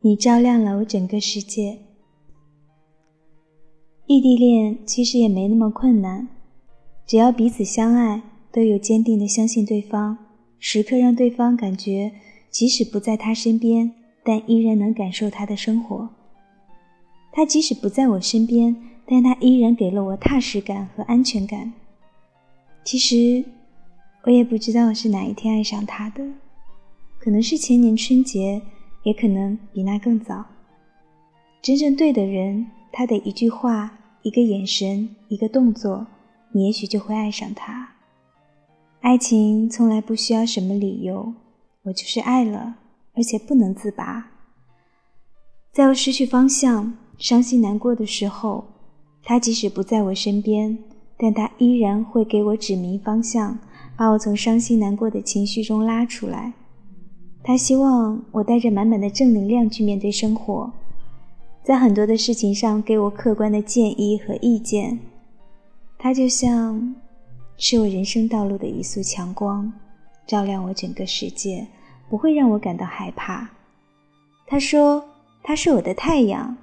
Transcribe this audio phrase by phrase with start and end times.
[0.00, 1.78] 你照亮了我整个世界。
[4.06, 6.28] 异地恋其实也没那么困难，
[7.06, 10.18] 只要彼此相爱，都有坚定的相信对方，
[10.58, 12.12] 时刻让对方感觉，
[12.50, 13.92] 即使不在他身边，
[14.22, 16.10] 但依然能感受他的生活。
[17.32, 21.72] 他即使不在我身边，但他依然给了我踏实感和安全感。
[22.84, 23.42] 其实，
[24.24, 26.22] 我也不知道是哪一天爱上他的，
[27.24, 28.60] 可能是前年春节。
[29.04, 30.42] 也可能比那更早。
[31.60, 36.06] 真正对的人，他的一句话、一个眼神、一个动作，
[36.52, 37.86] 你也许就会爱上他。
[39.02, 41.34] 爱情从来不需要什么理由，
[41.82, 42.76] 我就是爱了，
[43.12, 44.26] 而且不能自拔。
[45.70, 48.64] 在我失去方向、伤心难过的时候，
[49.22, 50.78] 他即使不在我身边，
[51.18, 53.58] 但他依然会给我指明方向，
[53.98, 56.54] 把我从伤心难过的情绪中拉出来。
[57.46, 60.72] 他希望我带着满满的正能量去面对生活，
[61.62, 64.98] 在很多的事情上给我客观的建议和意见。
[65.98, 66.94] 他就像
[67.58, 69.70] 是我人生道路的一束强光，
[70.26, 71.66] 照亮我整个世界，
[72.08, 73.46] 不会让我感到害怕。
[74.46, 75.04] 他说
[75.42, 76.56] 他是我的太阳，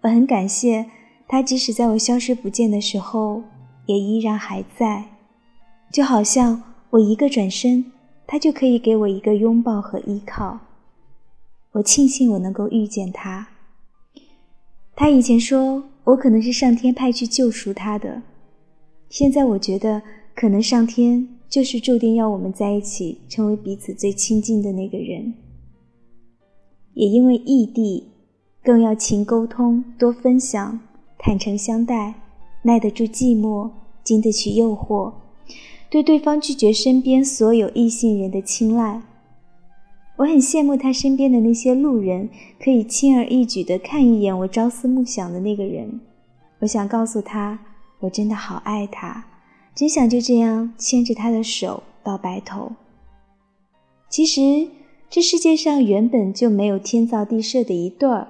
[0.00, 0.86] 我很感谢
[1.28, 3.42] 他，即使在我消失不见的时候，
[3.84, 5.04] 也依然还在，
[5.92, 7.92] 就好像我一个转身。
[8.32, 10.58] 他就可以给我一个拥抱和依靠。
[11.72, 13.46] 我庆幸我能够遇见他。
[14.96, 18.22] 他以前说我可能是上天派去救赎他的，
[19.10, 20.00] 现在我觉得
[20.34, 25.34] 可能上天就是注定要我们在一起，成为彼此最亲近的那个人。
[26.94, 28.08] 也因为异地，
[28.64, 30.80] 更要勤沟通，多分享，
[31.18, 32.14] 坦诚相待，
[32.62, 33.70] 耐得住寂寞，
[34.02, 35.12] 经得起诱惑。
[35.92, 39.02] 对对方拒绝身边所有异性人的青睐，
[40.16, 46.00] 我很羡慕他身边的那些路人，可以轻而易举地看一眼我朝思暮想的那个人。
[46.60, 47.58] 我想告诉他，
[48.00, 49.22] 我真的好爱他，
[49.74, 52.72] 真想就这样牵着他的手到白头。
[54.08, 54.68] 其实
[55.10, 58.28] 这世界上原本就没有天造地设的一对儿，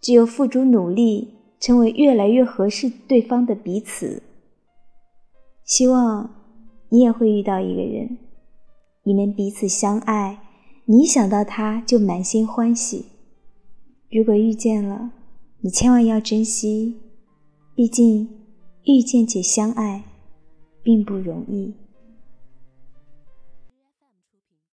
[0.00, 4.22] 只有付出努力，成为越来越合适对方的彼此。
[5.64, 6.30] 希望。
[6.88, 8.18] 你也会遇到一个人，
[9.02, 10.38] 你们彼此相爱，
[10.84, 13.06] 你一想到他就满心欢喜。
[14.10, 15.10] 如果遇见了，
[15.60, 16.94] 你千万要珍惜，
[17.74, 18.28] 毕竟
[18.84, 20.04] 遇见且相爱
[20.82, 21.74] 并不容易。